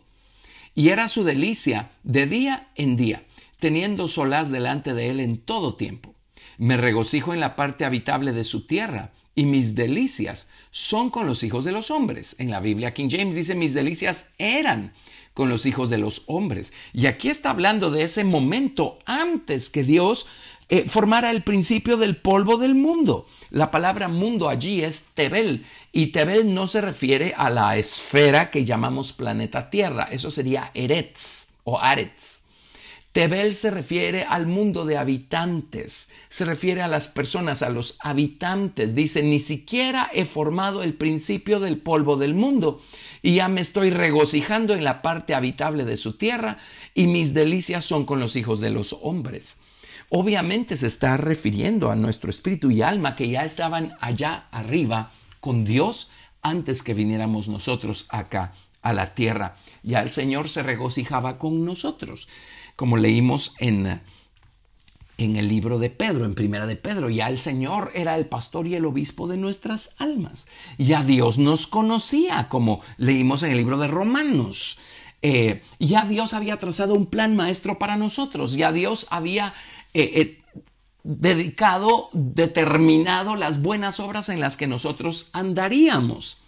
Y 0.74 0.90
era 0.90 1.08
su 1.08 1.24
delicia 1.24 1.90
de 2.02 2.26
día 2.26 2.68
en 2.74 2.96
día, 2.96 3.24
teniendo 3.58 4.08
solaz 4.08 4.50
delante 4.50 4.92
de 4.92 5.08
él 5.08 5.20
en 5.20 5.38
todo 5.38 5.74
tiempo. 5.74 6.14
Me 6.58 6.76
regocijo 6.76 7.32
en 7.32 7.40
la 7.40 7.56
parte 7.56 7.86
habitable 7.86 8.32
de 8.32 8.44
su 8.44 8.66
tierra, 8.66 9.12
y 9.36 9.46
mis 9.46 9.76
delicias 9.76 10.48
son 10.72 11.10
con 11.10 11.26
los 11.26 11.44
hijos 11.44 11.64
de 11.64 11.70
los 11.70 11.92
hombres. 11.92 12.34
En 12.40 12.50
la 12.50 12.58
Biblia 12.58 12.92
King 12.92 13.08
James 13.08 13.36
dice 13.36 13.54
mis 13.54 13.74
delicias 13.74 14.30
eran 14.38 14.92
con 15.34 15.50
los 15.50 15.66
hijos 15.66 15.90
de 15.90 15.98
los 15.98 16.22
hombres. 16.26 16.72
Y 16.92 17.06
aquí 17.06 17.28
está 17.28 17.50
hablando 17.50 17.90
de 17.90 18.02
ese 18.02 18.24
momento 18.24 18.98
antes 19.04 19.68
que 19.68 19.84
Dios 19.84 20.26
eh, 20.70 20.88
formara 20.88 21.30
el 21.30 21.44
principio 21.44 21.98
del 21.98 22.16
polvo 22.16 22.56
del 22.56 22.74
mundo. 22.74 23.26
La 23.50 23.70
palabra 23.70 24.08
mundo 24.08 24.48
allí 24.48 24.82
es 24.82 25.04
Tebel 25.14 25.66
y 25.92 26.08
Tebel 26.08 26.54
no 26.54 26.66
se 26.66 26.80
refiere 26.80 27.34
a 27.36 27.50
la 27.50 27.76
esfera 27.76 28.50
que 28.50 28.64
llamamos 28.64 29.12
planeta 29.12 29.68
Tierra, 29.68 30.08
eso 30.10 30.30
sería 30.30 30.70
Eretz 30.74 31.48
o 31.64 31.78
Aretz. 31.78 32.45
Tebel 33.16 33.54
se 33.54 33.70
refiere 33.70 34.24
al 34.24 34.46
mundo 34.46 34.84
de 34.84 34.98
habitantes, 34.98 36.10
se 36.28 36.44
refiere 36.44 36.82
a 36.82 36.86
las 36.86 37.08
personas, 37.08 37.62
a 37.62 37.70
los 37.70 37.96
habitantes. 38.00 38.94
Dice, 38.94 39.22
ni 39.22 39.38
siquiera 39.38 40.10
he 40.12 40.26
formado 40.26 40.82
el 40.82 40.92
principio 40.92 41.58
del 41.58 41.78
polvo 41.78 42.18
del 42.18 42.34
mundo 42.34 42.82
y 43.22 43.36
ya 43.36 43.48
me 43.48 43.62
estoy 43.62 43.88
regocijando 43.88 44.74
en 44.74 44.84
la 44.84 45.00
parte 45.00 45.34
habitable 45.34 45.86
de 45.86 45.96
su 45.96 46.18
tierra 46.18 46.58
y 46.94 47.06
mis 47.06 47.32
delicias 47.32 47.86
son 47.86 48.04
con 48.04 48.20
los 48.20 48.36
hijos 48.36 48.60
de 48.60 48.68
los 48.68 48.94
hombres. 49.00 49.56
Obviamente 50.10 50.76
se 50.76 50.86
está 50.86 51.16
refiriendo 51.16 51.90
a 51.90 51.96
nuestro 51.96 52.28
espíritu 52.28 52.70
y 52.70 52.82
alma 52.82 53.16
que 53.16 53.30
ya 53.30 53.46
estaban 53.46 53.96
allá 54.02 54.44
arriba 54.50 55.10
con 55.40 55.64
Dios 55.64 56.10
antes 56.42 56.82
que 56.82 56.92
viniéramos 56.92 57.48
nosotros 57.48 58.04
acá 58.10 58.52
a 58.88 58.92
la 58.92 59.14
tierra. 59.14 59.56
Ya 59.82 60.02
el 60.02 60.10
Señor 60.10 60.48
se 60.48 60.62
regocijaba 60.62 61.38
con 61.38 61.64
nosotros 61.64 62.28
como 62.76 62.98
leímos 62.98 63.54
en, 63.58 64.00
en 65.18 65.36
el 65.36 65.48
libro 65.48 65.78
de 65.78 65.90
Pedro, 65.90 66.26
en 66.26 66.34
primera 66.34 66.66
de 66.66 66.76
Pedro. 66.76 67.08
Ya 67.08 67.28
el 67.28 67.38
Señor 67.38 67.90
era 67.94 68.16
el 68.16 68.26
pastor 68.26 68.68
y 68.68 68.74
el 68.74 68.84
obispo 68.84 69.26
de 69.26 69.38
nuestras 69.38 69.90
almas. 69.96 70.46
Ya 70.78 71.02
Dios 71.02 71.38
nos 71.38 71.66
conocía, 71.66 72.48
como 72.48 72.82
leímos 72.98 73.42
en 73.42 73.50
el 73.50 73.56
libro 73.56 73.78
de 73.78 73.88
Romanos. 73.88 74.78
Eh, 75.22 75.62
ya 75.80 76.04
Dios 76.04 76.34
había 76.34 76.58
trazado 76.58 76.94
un 76.94 77.06
plan 77.06 77.34
maestro 77.34 77.78
para 77.78 77.96
nosotros. 77.96 78.54
Ya 78.54 78.70
Dios 78.72 79.06
había 79.10 79.54
eh, 79.94 80.12
eh, 80.14 80.42
dedicado, 81.02 82.10
determinado 82.12 83.36
las 83.36 83.62
buenas 83.62 84.00
obras 84.00 84.28
en 84.28 84.40
las 84.40 84.58
que 84.58 84.66
nosotros 84.66 85.30
andaríamos. 85.32 86.42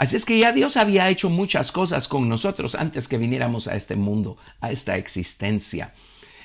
Así 0.00 0.16
es 0.16 0.24
que 0.24 0.38
ya 0.38 0.52
Dios 0.52 0.78
había 0.78 1.10
hecho 1.10 1.28
muchas 1.28 1.72
cosas 1.72 2.08
con 2.08 2.26
nosotros 2.26 2.74
antes 2.74 3.06
que 3.06 3.18
viniéramos 3.18 3.68
a 3.68 3.76
este 3.76 3.96
mundo, 3.96 4.38
a 4.62 4.72
esta 4.72 4.96
existencia. 4.96 5.92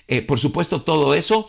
Eh, 0.09 0.21
por 0.21 0.39
supuesto, 0.39 0.81
todo 0.81 1.13
eso 1.13 1.47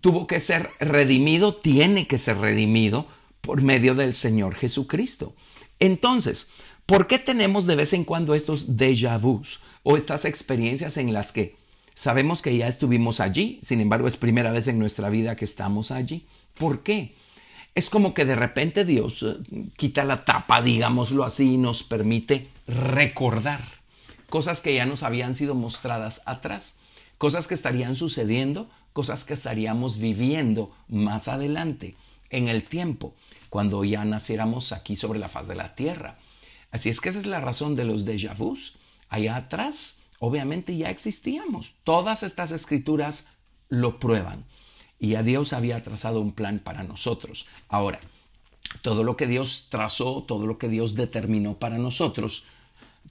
tuvo 0.00 0.28
que 0.28 0.38
ser 0.38 0.70
redimido, 0.78 1.56
tiene 1.56 2.06
que 2.06 2.18
ser 2.18 2.38
redimido 2.38 3.08
por 3.40 3.62
medio 3.62 3.96
del 3.96 4.12
Señor 4.12 4.54
Jesucristo. 4.54 5.34
Entonces, 5.80 6.46
¿por 6.86 7.08
qué 7.08 7.18
tenemos 7.18 7.66
de 7.66 7.74
vez 7.74 7.94
en 7.94 8.04
cuando 8.04 8.36
estos 8.36 8.76
déjà 8.76 9.18
vus 9.18 9.58
o 9.82 9.96
estas 9.96 10.26
experiencias 10.26 10.98
en 10.98 11.12
las 11.12 11.32
que 11.32 11.56
sabemos 11.94 12.42
que 12.42 12.56
ya 12.56 12.68
estuvimos 12.68 13.18
allí, 13.18 13.58
sin 13.60 13.80
embargo 13.80 14.06
es 14.06 14.16
primera 14.16 14.52
vez 14.52 14.68
en 14.68 14.78
nuestra 14.78 15.10
vida 15.10 15.34
que 15.34 15.46
estamos 15.46 15.90
allí? 15.90 16.28
¿Por 16.56 16.84
qué? 16.84 17.16
Es 17.74 17.90
como 17.90 18.14
que 18.14 18.24
de 18.24 18.34
repente 18.34 18.84
Dios 18.84 19.22
eh, 19.22 19.36
quita 19.76 20.04
la 20.04 20.24
tapa, 20.24 20.62
digámoslo 20.62 21.24
así, 21.24 21.54
y 21.54 21.56
nos 21.56 21.82
permite 21.82 22.48
recordar 22.66 23.64
cosas 24.28 24.60
que 24.60 24.74
ya 24.74 24.86
nos 24.86 25.02
habían 25.02 25.34
sido 25.34 25.54
mostradas 25.54 26.22
atrás, 26.26 26.76
cosas 27.18 27.48
que 27.48 27.54
estarían 27.54 27.96
sucediendo 27.96 28.68
cosas 28.92 29.24
que 29.24 29.34
estaríamos 29.34 29.98
viviendo 29.98 30.74
más 30.88 31.28
adelante 31.28 31.96
en 32.30 32.48
el 32.48 32.64
tiempo, 32.64 33.14
cuando 33.48 33.84
ya 33.84 34.04
naciéramos 34.04 34.72
aquí 34.72 34.96
sobre 34.96 35.18
la 35.18 35.28
faz 35.28 35.48
de 35.48 35.54
la 35.54 35.74
tierra. 35.74 36.18
Así 36.70 36.88
es 36.88 37.00
que 37.00 37.08
esa 37.08 37.18
es 37.18 37.26
la 37.26 37.40
razón 37.40 37.74
de 37.74 37.84
los 37.84 38.06
déjà 38.06 38.36
vus. 38.36 38.76
Allá 39.08 39.36
atrás, 39.36 39.98
obviamente 40.20 40.76
ya 40.76 40.90
existíamos. 40.90 41.74
Todas 41.82 42.22
estas 42.22 42.52
escrituras 42.52 43.26
lo 43.68 43.98
prueban. 43.98 44.44
Y 45.00 45.14
a 45.14 45.22
Dios 45.22 45.52
había 45.52 45.82
trazado 45.82 46.20
un 46.20 46.32
plan 46.32 46.60
para 46.60 46.84
nosotros. 46.84 47.46
Ahora, 47.68 47.98
todo 48.82 49.02
lo 49.02 49.16
que 49.16 49.26
Dios 49.26 49.66
trazó, 49.70 50.22
todo 50.22 50.46
lo 50.46 50.58
que 50.58 50.68
Dios 50.68 50.94
determinó 50.94 51.54
para 51.54 51.78
nosotros, 51.78 52.44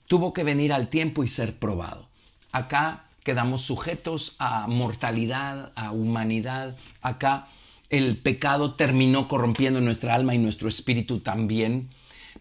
tuvo 0.06 0.32
que 0.32 0.44
venir 0.44 0.72
al 0.72 0.88
tiempo 0.88 1.24
y 1.24 1.28
ser 1.28 1.58
probado. 1.58 2.08
Acá 2.52 3.04
quedamos 3.22 3.62
sujetos 3.62 4.36
a 4.38 4.66
mortalidad, 4.66 5.72
a 5.74 5.92
humanidad. 5.92 6.76
Acá 7.02 7.48
el 7.90 8.18
pecado 8.18 8.74
terminó 8.74 9.28
corrompiendo 9.28 9.80
nuestra 9.80 10.14
alma 10.14 10.34
y 10.34 10.38
nuestro 10.38 10.68
espíritu 10.68 11.20
también. 11.20 11.90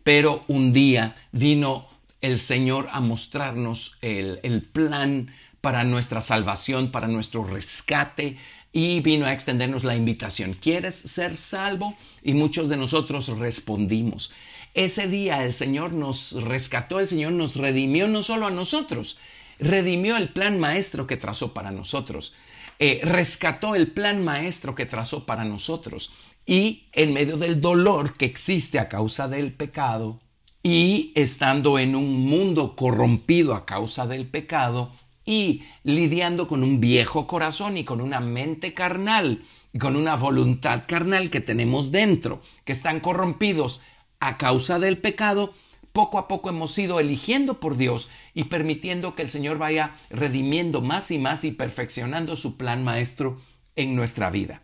Pero 0.03 0.43
un 0.47 0.73
día 0.73 1.15
vino 1.31 1.87
el 2.21 2.39
Señor 2.39 2.87
a 2.91 3.01
mostrarnos 3.01 3.97
el, 4.01 4.39
el 4.43 4.63
plan 4.63 5.31
para 5.61 5.83
nuestra 5.83 6.21
salvación, 6.21 6.91
para 6.91 7.07
nuestro 7.07 7.43
rescate, 7.43 8.37
y 8.71 8.99
vino 9.01 9.25
a 9.25 9.33
extendernos 9.33 9.83
la 9.83 9.95
invitación. 9.95 10.53
¿Quieres 10.53 10.95
ser 10.95 11.37
salvo? 11.37 11.95
Y 12.23 12.33
muchos 12.33 12.69
de 12.69 12.77
nosotros 12.77 13.27
respondimos. 13.39 14.31
Ese 14.73 15.07
día 15.07 15.43
el 15.43 15.53
Señor 15.53 15.93
nos 15.93 16.33
rescató, 16.43 16.99
el 16.99 17.07
Señor 17.07 17.33
nos 17.33 17.55
redimió 17.55 18.07
no 18.07 18.21
solo 18.21 18.47
a 18.47 18.51
nosotros, 18.51 19.17
redimió 19.57 20.15
el 20.17 20.29
plan 20.29 20.59
maestro 20.59 21.07
que 21.07 21.17
trazó 21.17 21.53
para 21.53 21.71
nosotros, 21.71 22.33
eh, 22.77 23.01
rescató 23.03 23.75
el 23.75 23.91
plan 23.91 24.23
maestro 24.23 24.75
que 24.75 24.85
trazó 24.85 25.25
para 25.25 25.43
nosotros 25.43 26.11
y 26.45 26.87
en 26.93 27.13
medio 27.13 27.37
del 27.37 27.59
dolor 27.59 28.15
que 28.15 28.25
existe 28.25 28.79
a 28.79 28.89
causa 28.89 29.27
del 29.27 29.53
pecado 29.53 30.21
y 30.63 31.11
estando 31.15 31.79
en 31.79 31.95
un 31.95 32.25
mundo 32.25 32.75
corrompido 32.75 33.55
a 33.55 33.65
causa 33.65 34.07
del 34.07 34.27
pecado 34.27 34.91
y 35.29 35.61
lidiando 35.83 36.47
con 36.47 36.63
un 36.63 36.79
viejo 36.79 37.27
corazón 37.27 37.77
y 37.77 37.83
con 37.83 38.01
una 38.01 38.19
mente 38.19 38.73
carnal 38.73 39.43
y 39.71 39.77
con 39.77 39.95
una 39.95 40.15
voluntad 40.15 40.85
carnal 40.87 41.29
que 41.29 41.39
tenemos 41.39 41.91
dentro, 41.91 42.41
que 42.65 42.71
están 42.71 42.99
corrompidos 42.99 43.79
a 44.19 44.37
causa 44.37 44.79
del 44.79 44.97
pecado, 44.97 45.53
poco 45.93 46.17
a 46.17 46.27
poco 46.27 46.49
hemos 46.49 46.75
ido 46.79 46.99
eligiendo 46.99 47.59
por 47.59 47.77
Dios 47.77 48.09
y 48.33 48.45
permitiendo 48.45 49.13
que 49.13 49.21
el 49.21 49.29
Señor 49.29 49.59
vaya 49.59 49.91
redimiendo 50.09 50.81
más 50.81 51.11
y 51.11 51.19
más 51.19 51.43
y 51.43 51.51
perfeccionando 51.51 52.35
su 52.35 52.57
plan 52.57 52.83
maestro 52.83 53.39
en 53.75 53.95
nuestra 53.95 54.31
vida. 54.31 54.63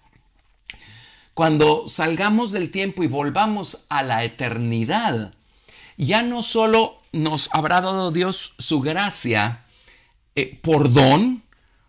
Cuando 1.36 1.88
salgamos 1.90 2.52
del 2.52 2.72
tiempo 2.72 3.04
y 3.04 3.08
volvamos 3.08 3.86
a 3.90 4.02
la 4.02 4.24
eternidad, 4.24 5.36
ya 5.96 6.24
no 6.24 6.42
solo 6.42 7.04
nos 7.12 7.54
habrá 7.54 7.82
dado 7.82 8.12
Dios 8.12 8.56
su 8.58 8.82
gracia 8.82 9.65
eh, 10.36 10.60
por 10.62 10.92
don, 10.92 11.44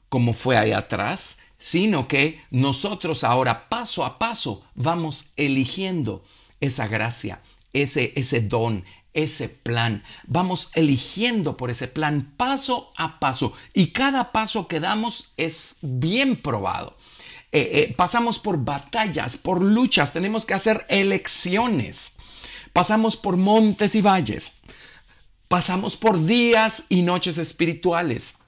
como 0.08 0.32
fue 0.32 0.56
ahí 0.56 0.72
atrás, 0.72 1.38
sino 1.58 2.06
que 2.06 2.40
nosotros 2.50 3.24
ahora 3.24 3.68
paso 3.68 4.04
a 4.04 4.18
paso 4.18 4.64
vamos 4.74 5.32
eligiendo 5.36 6.24
esa 6.60 6.86
gracia, 6.86 7.40
ese, 7.72 8.12
ese 8.14 8.40
don, 8.40 8.84
ese 9.14 9.48
plan. 9.48 10.04
Vamos 10.26 10.70
eligiendo 10.74 11.56
por 11.56 11.70
ese 11.70 11.88
plan 11.88 12.34
paso 12.36 12.92
a 12.96 13.18
paso 13.18 13.52
y 13.72 13.88
cada 13.88 14.32
paso 14.32 14.68
que 14.68 14.80
damos 14.80 15.32
es 15.36 15.78
bien 15.80 16.36
probado. 16.36 16.96
Eh, 17.52 17.70
eh, 17.72 17.94
pasamos 17.96 18.38
por 18.38 18.62
batallas, 18.62 19.36
por 19.36 19.62
luchas, 19.62 20.12
tenemos 20.12 20.44
que 20.44 20.54
hacer 20.54 20.84
elecciones. 20.88 22.16
Pasamos 22.72 23.16
por 23.16 23.38
montes 23.38 23.94
y 23.94 24.02
valles. 24.02 24.52
Pasamos 25.48 25.96
por 25.96 26.24
días 26.24 26.86
y 26.88 27.02
noches 27.02 27.38
espirituales. 27.38 28.38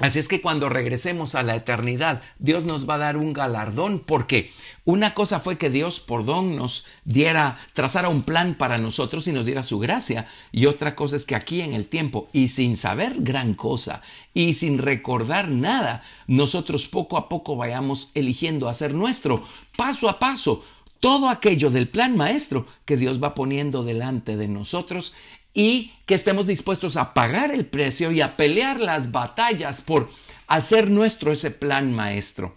Así 0.00 0.18
es 0.18 0.28
que 0.28 0.40
cuando 0.40 0.70
regresemos 0.70 1.34
a 1.34 1.42
la 1.42 1.54
eternidad, 1.54 2.22
Dios 2.38 2.64
nos 2.64 2.88
va 2.88 2.94
a 2.94 2.98
dar 2.98 3.18
un 3.18 3.34
galardón 3.34 3.98
porque 3.98 4.50
una 4.86 5.12
cosa 5.12 5.40
fue 5.40 5.58
que 5.58 5.68
Dios 5.68 6.00
por 6.00 6.24
don 6.24 6.56
nos 6.56 6.86
diera, 7.04 7.58
trazara 7.74 8.08
un 8.08 8.22
plan 8.22 8.54
para 8.54 8.78
nosotros 8.78 9.28
y 9.28 9.32
nos 9.32 9.44
diera 9.44 9.62
su 9.62 9.78
gracia. 9.78 10.26
Y 10.50 10.64
otra 10.64 10.96
cosa 10.96 11.16
es 11.16 11.26
que 11.26 11.34
aquí 11.34 11.60
en 11.60 11.74
el 11.74 11.86
tiempo 11.86 12.28
y 12.32 12.48
sin 12.48 12.78
saber 12.78 13.16
gran 13.18 13.52
cosa 13.52 14.00
y 14.32 14.54
sin 14.54 14.78
recordar 14.78 15.50
nada, 15.50 16.02
nosotros 16.26 16.86
poco 16.86 17.18
a 17.18 17.28
poco 17.28 17.56
vayamos 17.56 18.10
eligiendo 18.14 18.70
hacer 18.70 18.94
nuestro, 18.94 19.46
paso 19.76 20.08
a 20.08 20.18
paso, 20.18 20.64
todo 21.00 21.28
aquello 21.28 21.68
del 21.68 21.88
plan 21.88 22.16
maestro 22.16 22.66
que 22.86 22.96
Dios 22.96 23.22
va 23.22 23.34
poniendo 23.34 23.84
delante 23.84 24.36
de 24.36 24.48
nosotros 24.48 25.12
y 25.54 25.92
que 26.06 26.14
estemos 26.14 26.46
dispuestos 26.46 26.96
a 26.96 27.14
pagar 27.14 27.50
el 27.50 27.66
precio 27.66 28.10
y 28.10 28.20
a 28.20 28.36
pelear 28.36 28.80
las 28.80 29.12
batallas 29.12 29.82
por 29.82 30.08
hacer 30.46 30.90
nuestro 30.90 31.32
ese 31.32 31.50
plan 31.50 31.92
maestro. 31.92 32.54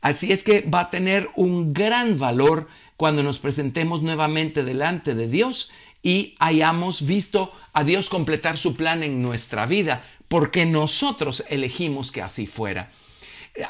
Así 0.00 0.32
es 0.32 0.44
que 0.44 0.62
va 0.62 0.80
a 0.80 0.90
tener 0.90 1.28
un 1.34 1.72
gran 1.72 2.18
valor 2.18 2.68
cuando 2.96 3.22
nos 3.22 3.38
presentemos 3.38 4.02
nuevamente 4.02 4.62
delante 4.64 5.14
de 5.14 5.28
Dios 5.28 5.70
y 6.02 6.36
hayamos 6.38 7.04
visto 7.04 7.52
a 7.72 7.84
Dios 7.84 8.08
completar 8.08 8.56
su 8.56 8.76
plan 8.76 9.02
en 9.02 9.22
nuestra 9.22 9.66
vida, 9.66 10.04
porque 10.28 10.66
nosotros 10.66 11.44
elegimos 11.48 12.12
que 12.12 12.22
así 12.22 12.46
fuera. 12.46 12.90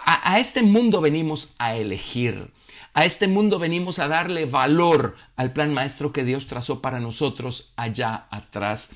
A, 0.05 0.35
a 0.35 0.39
este 0.39 0.63
mundo 0.63 1.01
venimos 1.01 1.55
a 1.59 1.77
elegir. 1.77 2.51
A 2.95 3.05
este 3.05 3.29
mundo 3.29 3.59
venimos 3.59 3.99
a 3.99 4.09
darle 4.09 4.45
valor 4.45 5.17
al 5.37 5.53
plan 5.53 5.73
maestro 5.73 6.13
que 6.13 6.25
Dios 6.25 6.47
trazó 6.47 6.81
para 6.81 7.01
nosotros 7.01 7.73
allá 7.77 8.27
atrás. 8.31 8.91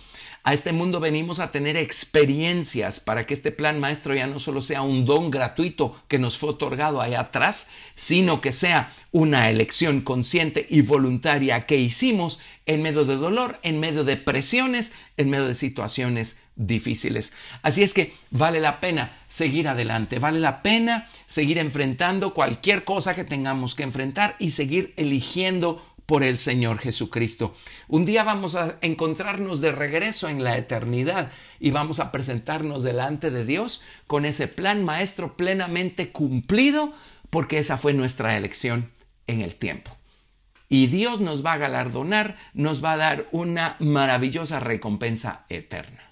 A 0.45 0.53
este 0.53 0.73
mundo 0.73 0.99
venimos 0.99 1.39
a 1.39 1.53
tener 1.53 1.77
experiencias 1.77 2.99
para 2.99 3.27
que 3.27 3.35
este 3.35 3.53
plan 3.53 3.79
maestro 3.79 4.13
ya 4.13 4.27
no 4.27 4.41
solo 4.41 4.61
sea 4.61 4.83
un 4.83 5.05
don 5.05 5.31
gratuito 5.31 5.97
que 6.09 6.19
nos 6.19 6.37
fue 6.37 6.51
otorgado 6.51 7.01
allá 7.01 7.21
atrás, 7.21 7.69
sino 7.95 8.41
que 8.41 8.51
sea 8.51 8.93
una 9.13 9.51
elección 9.51 10.01
consciente 10.01 10.67
y 10.69 10.81
voluntaria 10.81 11.65
que 11.67 11.77
hicimos 11.77 12.41
en 12.67 12.83
medio 12.83 13.05
de 13.05 13.17
dolor, 13.17 13.61
en 13.63 13.79
medio 13.79 14.03
de 14.03 14.17
presiones, 14.17 14.91
en 15.17 15.31
medio 15.31 15.47
de 15.47 15.55
situaciones 15.55 16.39
difíciles. 16.57 17.33
Así 17.63 17.83
es 17.83 17.95
que 17.95 18.13
vale 18.31 18.61
la 18.61 18.81
pena 18.81 19.13
seguir 19.29 19.69
adelante, 19.69 20.19
vale 20.19 20.41
la 20.41 20.63
pena 20.63 21.07
seguir 21.27 21.59
enfrentando 21.59 22.35
cualquier 22.35 22.85
cosa 22.85 23.15
que 23.15 23.25
tengamos 23.25 23.75
que 23.75 23.83
enfrentar 23.83 24.37
y 24.39 24.51
seguir 24.51 24.93
eligiendo 24.97 25.83
por 26.07 26.25
el 26.25 26.37
Señor 26.37 26.79
Jesucristo. 26.79 27.55
Un 27.89 28.05
día 28.05 28.25
vamos 28.25 28.55
a 28.55 28.77
encontrarnos 28.83 29.61
de 29.61 29.73
regreso 29.73 30.29
en 30.29 30.45
la 30.45 30.59
eternidad 30.59 31.31
y 31.59 31.71
vamos 31.71 32.01
a 32.01 32.13
presentarnos 32.13 32.83
delante 32.83 33.31
de 33.31 33.45
Dios 33.45 33.81
con 34.07 34.25
ese 34.25 34.49
plan 34.49 34.85
maestro 34.85 35.37
plenamente 35.37 36.13
cumplido 36.13 36.93
porque 37.31 37.59
esa 37.59 37.79
fue 37.79 37.95
nuestra 37.95 38.37
elección 38.37 38.91
en 39.27 39.41
el 39.41 39.55
tiempo. 39.55 39.97
Y 40.69 40.87
Dios 40.87 41.21
nos 41.21 41.45
va 41.45 41.55
a 41.55 41.59
galardonar, 41.59 42.37
nos 42.55 42.85
va 42.85 42.93
a 42.93 42.97
dar 42.97 43.29
una 43.31 43.77
maravillosa 43.79 44.59
recompensa 44.59 45.45
eterna. 45.49 46.12